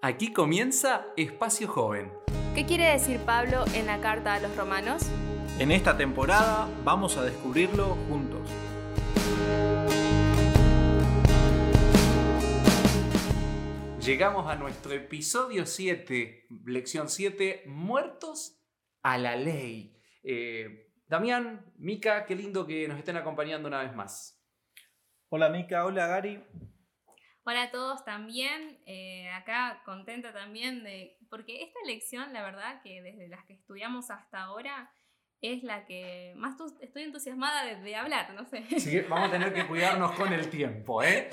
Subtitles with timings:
[0.00, 2.12] Aquí comienza Espacio Joven.
[2.54, 5.02] ¿Qué quiere decir Pablo en la carta a los romanos?
[5.58, 8.48] En esta temporada vamos a descubrirlo juntos.
[14.00, 18.62] Llegamos a nuestro episodio 7, lección 7, muertos
[19.02, 20.00] a la ley.
[20.22, 24.40] Eh, Damián, Mica, qué lindo que nos estén acompañando una vez más.
[25.28, 26.40] Hola Mica, hola Gary.
[27.50, 33.00] Hola a todos también, eh, acá contenta también de, porque esta lección, la verdad que
[33.00, 34.92] desde las que estudiamos hasta ahora,
[35.40, 38.66] es la que más estoy entusiasmada de, hablar, no sé.
[38.78, 41.30] Sí, vamos a tener que cuidarnos con el tiempo, ¿eh?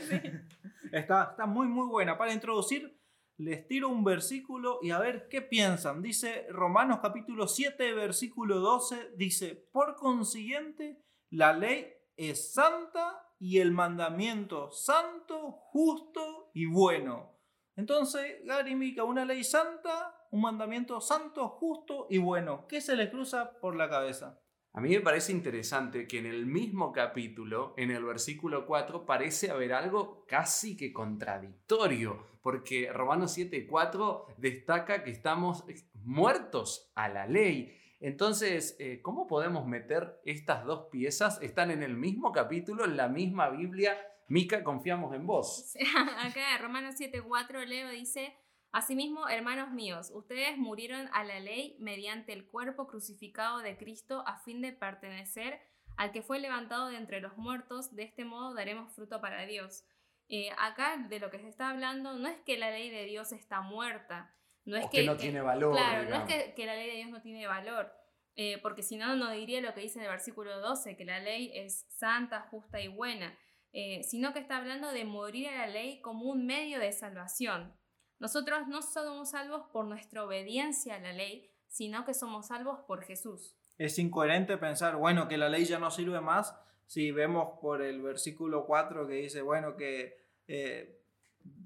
[0.93, 2.17] Está, está muy, muy buena.
[2.17, 2.97] Para introducir,
[3.35, 6.01] les tiro un versículo y a ver qué piensan.
[6.01, 10.97] Dice Romanos capítulo 7, versículo 12, dice, por consiguiente,
[11.29, 17.35] la ley es santa y el mandamiento santo, justo y bueno.
[17.75, 22.65] Entonces, Gary Mica, una ley santa, un mandamiento santo, justo y bueno.
[22.67, 24.39] ¿Qué se les cruza por la cabeza?
[24.75, 29.49] A mí me parece interesante que en el mismo capítulo, en el versículo 4, parece
[29.49, 37.73] haber algo casi que contradictorio, porque Romanos 7.4 destaca que estamos muertos a la ley.
[37.99, 41.41] Entonces, eh, ¿cómo podemos meter estas dos piezas?
[41.41, 43.97] Están en el mismo capítulo, en la misma Biblia.
[44.27, 45.75] Mica, confiamos en vos.
[46.19, 48.35] Acá Romanos 7.4 Leo dice,
[48.71, 54.39] Asimismo, hermanos míos, ustedes murieron a la ley mediante el cuerpo crucificado de Cristo a
[54.39, 55.61] fin de pertenecer
[55.95, 59.85] al que fue levantado de entre los muertos, de este modo daremos fruto para Dios.
[60.27, 63.31] Eh, acá de lo que se está hablando no es que la ley de Dios
[63.31, 64.35] está muerta,
[64.65, 65.73] no es que, no tiene valor.
[65.75, 67.91] Claro, no es que, la ley de Dios no tiene valor,
[68.35, 71.19] eh, porque si no, no diría lo que dice en el versículo 12, que la
[71.19, 73.37] ley es santa, justa y buena,
[73.71, 77.73] eh, sino que está hablando de morir a la ley como un medio de salvación.
[78.19, 83.03] Nosotros no somos salvos por nuestra obediencia a la ley, sino que somos salvos por
[83.03, 83.55] Jesús.
[83.77, 86.55] Es incoherente pensar, bueno, que la ley ya no sirve más
[86.87, 90.15] si vemos por el versículo 4 que dice, bueno, que
[90.47, 91.01] eh,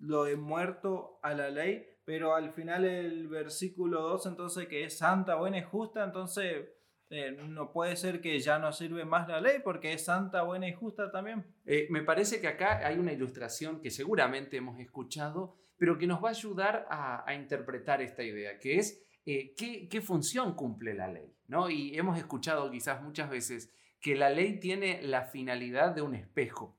[0.01, 4.97] lo he muerto a la ley, pero al final el versículo 2 entonces que es
[4.97, 6.69] santa, buena y justa, entonces
[7.09, 10.67] eh, no puede ser que ya no sirve más la ley porque es santa, buena
[10.67, 11.45] y justa también.
[11.65, 16.21] Eh, me parece que acá hay una ilustración que seguramente hemos escuchado pero que nos
[16.23, 21.33] va a ayudar a, interpretar esta idea, que es eh, ¿qué, función cumple la ley.
[21.47, 21.69] ¿no?
[21.69, 26.77] Y hemos escuchado quizás muchas veces que la ley tiene la finalidad de un espejo.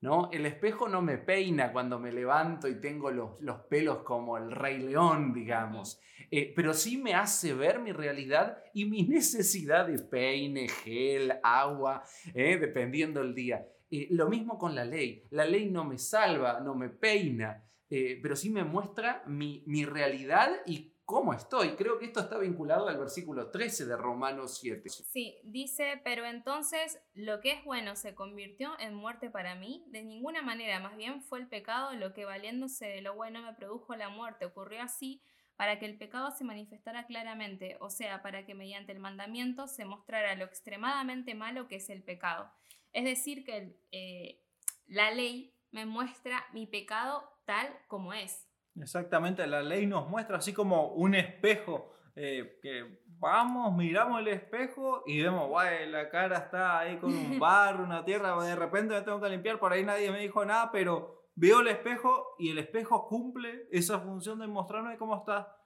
[0.00, 0.30] ¿No?
[0.32, 4.78] El espejo no me peina cuando me levanto y tengo los, pelos como el rey
[4.78, 6.00] león, digamos,
[6.30, 12.04] eh, pero sí me hace ver mi realidad y mi necesidad de peine, gel, agua,
[12.34, 13.66] eh, dependiendo el día.
[14.10, 15.24] lo mismo con la ley.
[15.30, 20.48] La ley no me salva, no me peina, eh, pero sí me muestra mi, realidad
[20.64, 21.70] y cómo estoy.
[21.70, 24.88] Creo que esto está vinculado al versículo 13 de Romanos 7.
[24.88, 29.84] Sí, dice, pero entonces lo que es bueno se convirtió en muerte para mí.
[29.88, 33.54] De ninguna manera, más bien fue el pecado lo que valiéndose de lo bueno me
[33.54, 34.44] produjo la muerte.
[34.44, 35.20] Ocurrió así
[35.56, 39.84] para que el pecado se manifestara claramente, o sea, para que mediante el mandamiento se
[39.84, 42.50] mostrara lo extremadamente malo que es el pecado.
[42.92, 44.40] Es decir, que eh,
[44.86, 48.49] la ley me muestra mi pecado tal como es.
[48.76, 55.02] Exactamente, la ley nos muestra así como un espejo, eh, que vamos, miramos el espejo
[55.06, 59.02] y vemos, guay, la cara está ahí con un barro, una tierra, de repente me
[59.02, 62.58] tengo que limpiar, por ahí nadie me dijo nada, pero veo el espejo y el
[62.58, 65.56] espejo cumple esa función de mostrarme cómo está,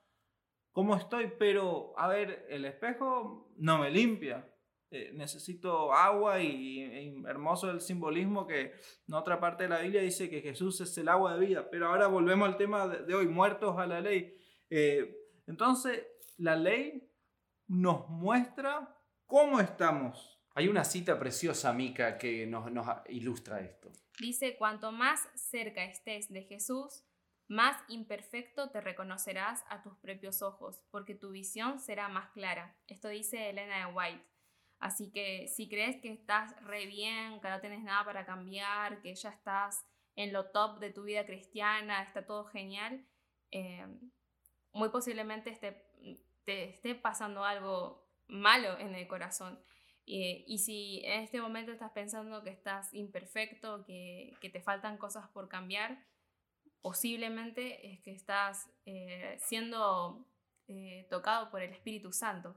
[0.72, 4.48] cómo estoy, pero a ver, el espejo no me limpia,
[4.94, 8.72] eh, necesito agua y, hermoso el simbolismo que
[9.09, 11.69] en otra parte de la Biblia dice que Jesús es el agua de vida.
[11.71, 14.37] Pero ahora volvemos al tema de, hoy, muertos a la ley.
[14.71, 15.15] Eh,
[15.47, 16.06] entonces,
[16.38, 17.10] la ley
[17.66, 18.97] nos muestra
[19.27, 20.41] cómo estamos.
[20.55, 23.91] Hay una cita preciosa, Mica, que nos, nos ilustra esto.
[24.21, 27.05] Dice, cuanto más cerca estés de Jesús,
[27.49, 32.79] más imperfecto te reconocerás a tus propios ojos, porque tu visión será más clara.
[32.87, 34.33] Esto dice Elena de White.
[34.79, 39.15] Así que si crees que estás re bien, que no tienes nada para cambiar, que
[39.15, 39.85] ya estás
[40.17, 43.05] en lo top de tu vida cristiana, está todo genial,
[43.50, 43.87] eh,
[44.73, 45.87] muy posiblemente esté,
[46.44, 49.59] te esté pasando algo malo en el corazón.
[50.06, 55.49] y si en este momento estás pensando que estás imperfecto, que, te faltan cosas por
[55.49, 56.05] cambiar,
[56.82, 60.26] posiblemente es que estás eh, siendo
[60.69, 62.55] eh, tocado por el Espíritu Santo.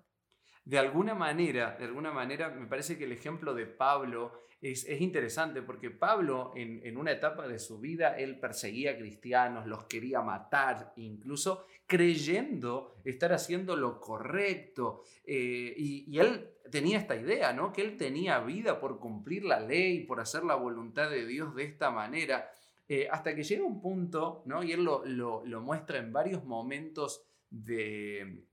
[0.68, 5.62] De alguna manera, de alguna manera, me parece que el ejemplo de Pablo es, interesante
[5.62, 10.92] porque Pablo en, una etapa de su vida, él perseguía a cristianos, los quería matar,
[10.98, 15.04] incluso creyendo estar haciendo lo correcto.
[15.24, 17.72] Eh, y, él tenía esta idea, ¿no?
[17.72, 21.64] Que él tenía vida por cumplir la ley, por hacer la voluntad de Dios de
[21.64, 22.52] esta manera.
[22.90, 24.64] Eh, hasta que llega un punto, ¿no?
[24.64, 28.45] Y él lo, lo muestra en varios momentos de,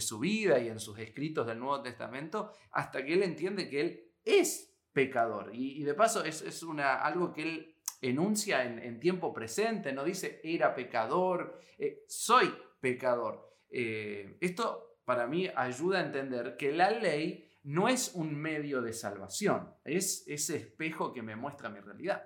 [0.00, 4.12] su vida y en sus escritos del Nuevo Testamento, hasta que él entiende que él
[4.24, 5.50] es pecador.
[5.52, 10.74] Y, de paso es, una, algo que él enuncia en, tiempo presente, no dice era
[10.74, 13.48] pecador, eh, soy pecador.
[13.70, 18.92] Eh, esto para mí ayuda a entender que la ley no es un medio de
[18.92, 22.24] salvación, es ese espejo que me muestra mi realidad.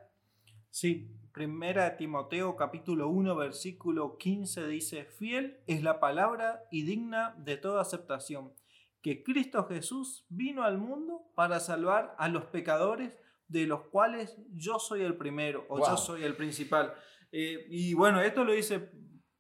[0.71, 7.57] Sí, Primera Timoteo capítulo 1 versículo 15 dice, fiel es la palabra y digna de
[7.57, 8.55] toda aceptación,
[9.03, 13.19] que Cristo Jesús vino al mundo para salvar a los pecadores,
[13.49, 16.95] de los cuales yo soy el primero o yo soy el principal.
[17.33, 18.91] Eh, y bueno, esto lo dice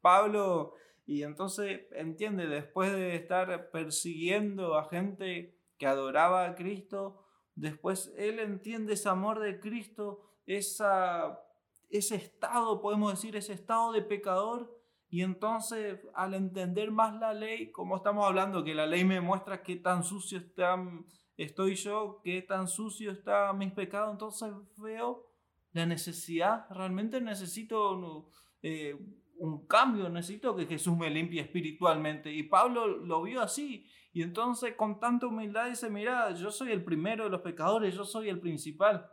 [0.01, 0.75] Pablo
[1.07, 7.25] y entonces entiende, después de estar persiguiendo a gente que adoraba a Cristo,
[7.55, 11.43] después él entiende ese amor de Cristo, esa
[11.91, 14.75] ese estado, podemos decir, ese estado de pecador.
[15.09, 19.63] Y entonces, al entender más la ley, como estamos hablando, que la ley me muestra
[19.63, 20.77] qué tan sucio está,
[21.37, 25.27] estoy yo, qué tan sucio está mis pecados, entonces veo
[25.73, 28.29] la necesidad, realmente necesito
[28.63, 28.99] eh,
[29.39, 32.33] un cambio, necesito que Jesús me limpie espiritualmente.
[32.33, 33.87] Y Pablo lo vio así.
[34.13, 38.05] Y entonces con tanta humildad dice, mira, yo soy el primero de los pecadores, yo
[38.05, 39.09] soy el principal.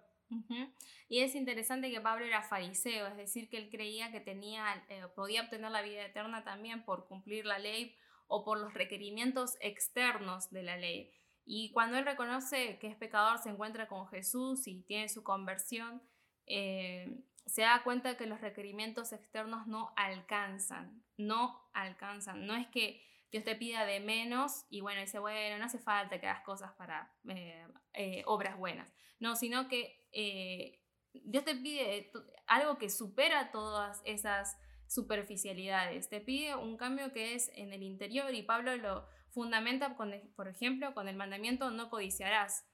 [1.13, 5.03] Y es interesante que Pablo era fariseo, es decir, que él creía que tenía, eh,
[5.15, 7.95] podía obtener la vida eterna también por cumplir la ley
[8.25, 11.13] o por los requerimientos externos de la ley.
[11.45, 16.01] Y cuando él reconoce que es pecador, se encuentra con Jesús y tiene su conversión,
[16.47, 22.47] eh, se da cuenta que los requerimientos externos no alcanzan, no alcanzan.
[22.47, 26.19] No es que Dios te pida de menos y bueno, dice, bueno, no hace falta
[26.19, 27.13] que hagas cosas para
[27.93, 28.91] eh, obras buenas.
[29.19, 30.82] No, sino que eh,
[31.13, 32.11] Dios te pide
[32.47, 34.57] algo que supera todas esas
[34.87, 36.09] superficialidades.
[36.09, 40.47] Te pide un cambio que es en el interior y Pablo lo fundamenta, con, por
[40.47, 42.65] ejemplo, con el mandamiento no codiciarás.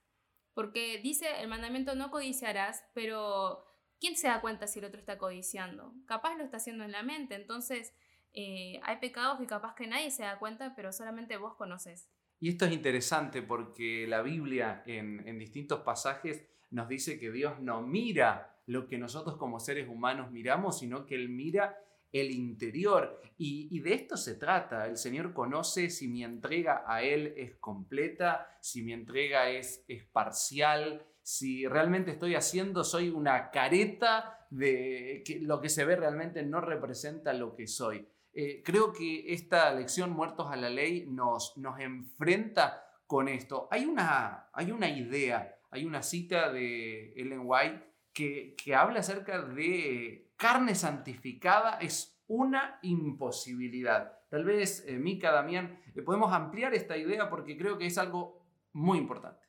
[0.54, 3.64] Porque dice el mandamiento no codiciarás, pero
[3.98, 5.94] ¿quién se da cuenta si el otro está codiciando?
[6.06, 7.34] Capaz lo está haciendo en la mente.
[7.34, 7.94] Entonces,
[8.32, 12.08] eh, hay pecados que capaz que nadie se da cuenta, pero solamente vos conoces.
[12.40, 17.60] Y esto es interesante porque la Biblia en, en distintos pasajes nos dice que Dios
[17.60, 21.76] no mira lo que nosotros como seres humanos miramos, sino que Él mira
[22.12, 23.20] el interior.
[23.36, 24.86] Y, de esto se trata.
[24.86, 31.04] El Señor conoce si mi entrega a Él es completa, si mi entrega es, parcial,
[31.22, 36.60] si realmente estoy haciendo, soy una careta de que lo que se ve realmente no
[36.60, 38.06] representa lo que soy.
[38.32, 43.68] Eh, creo que esta lección Muertos a la Ley nos, nos enfrenta con esto.
[43.70, 50.32] Hay una, hay una idea hay una cita de Ellen White que, habla acerca de
[50.36, 54.18] carne santificada es una imposibilidad.
[54.28, 58.46] Tal vez, eh, Mica, Damián, eh, podemos ampliar esta idea porque creo que es algo
[58.72, 59.46] muy importante.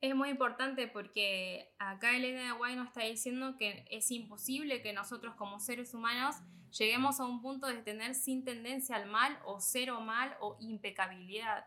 [0.00, 5.34] Es muy importante porque acá Elena White nos está diciendo que es imposible que nosotros
[5.36, 6.36] como seres humanos
[6.70, 11.64] lleguemos a un punto de tener sin tendencia al mal o cero mal o impecabilidad.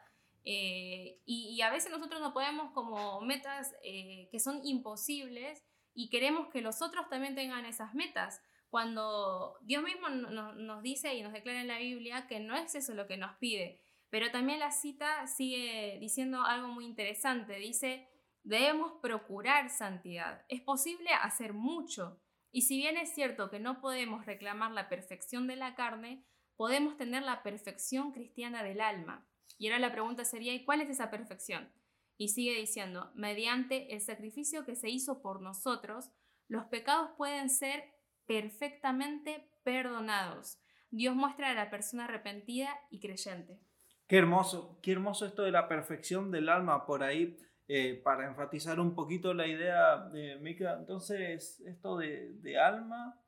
[0.51, 5.63] Eh, y, a veces nosotros nos ponemos como metas eh, que son imposibles
[5.94, 8.41] y queremos que los otros también tengan esas metas.
[8.72, 12.96] Cuando Dios mismo nos dice y nos declara en la Biblia que no es eso
[12.96, 13.79] lo que nos pide.
[14.10, 17.60] Pero también la cita sigue diciendo algo muy interesante.
[17.60, 18.10] Dice,
[18.41, 20.46] debemos procurar santidad.
[20.48, 22.20] Es posible hacer mucho.
[22.51, 26.25] Y si bien es cierto que no podemos reclamar la perfección de la carne,
[26.56, 29.29] podemos tener la perfección cristiana del alma.
[29.60, 31.70] Y ahora la pregunta sería, ¿y cuál es esa perfección?
[32.18, 36.10] Y sigue diciendo, mediante el sacrificio que se hizo por nosotros,
[36.48, 37.84] los pecados pueden ser
[38.25, 40.60] perfectamente perdonados.
[40.89, 43.60] Dios muestra a la persona arrepentida y creyente.
[44.08, 47.38] Qué hermoso, qué hermoso esto de la perfección del alma por ahí,
[47.68, 50.78] eh, para enfatizar un poquito la idea de Mica.
[50.80, 53.22] Entonces, esto de alma,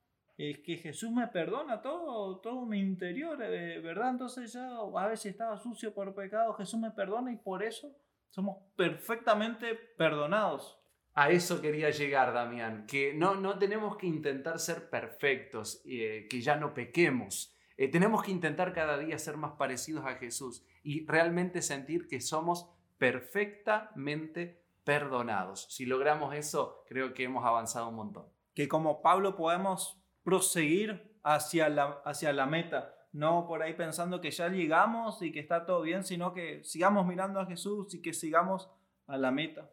[0.49, 4.09] es que Jesús me perdona todo, todo mi interior, eh, ¿verdad?
[4.09, 7.95] Entonces yo a veces estaba sucio por pecado, Jesús me perdona y por eso
[8.29, 10.79] somos perfectamente perdonados.
[11.13, 16.41] A eso quería llegar, Damián, que no, no tenemos que intentar ser perfectos, eh, que
[16.41, 17.53] ya no pequemos.
[17.75, 22.21] Eh, tenemos que intentar cada día ser más parecidos a Jesús y realmente sentir que
[22.21, 25.67] somos perfectamente perdonados.
[25.69, 28.27] Si logramos eso, creo que hemos avanzado un montón.
[28.53, 34.31] Que como Pablo podemos proseguir hacia la, hacia la meta, no por ahí pensando que
[34.31, 38.13] ya llegamos y que está todo bien, sino que sigamos mirando a Jesús y que
[38.13, 38.69] sigamos
[39.07, 39.69] a la meta.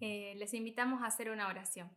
[0.00, 1.90] Eh, les invitamos a hacer una oración.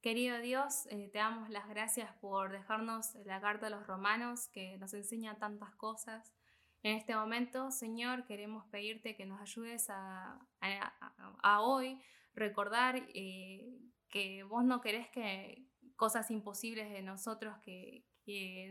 [0.00, 4.76] Querido Dios, eh, te damos las gracias por dejarnos la carta de los romanos que
[4.78, 6.34] nos enseña tantas cosas.
[6.82, 11.98] En este momento, Señor, queremos pedirte que nos ayudes a, a, hoy
[12.34, 13.78] recordar eh,
[14.10, 15.64] que vos no querés que
[15.96, 18.04] cosas imposibles de nosotros, que,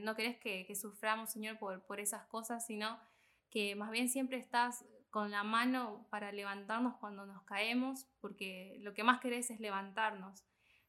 [0.01, 2.99] no querés que, suframos, Señor, por, por esas cosas, sino
[3.49, 8.95] que más bien siempre estás con la mano para levantarnos cuando nos caemos, porque lo
[8.95, 10.43] que más querés es levantarnos.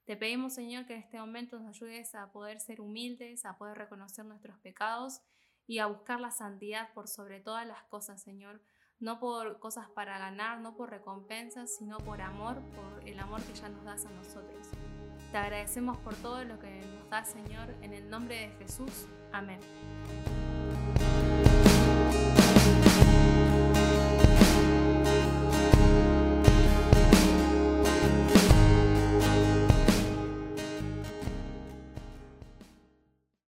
[0.07, 3.77] Te pedimos, Señor, que en este momento nos ayudes a poder ser humildes, a poder
[3.77, 5.21] reconocer nuestros pecados
[5.67, 8.63] y a buscar la santidad por sobre todas las cosas, Señor.
[8.99, 13.53] No por cosas para ganar, no por recompensas, sino por amor, por el amor que
[13.53, 14.69] ya nos das a nosotros.
[15.35, 19.09] Te agradecemos por todo lo que nos das, Señor, en el nombre de Jesús.
[19.33, 19.59] Amén.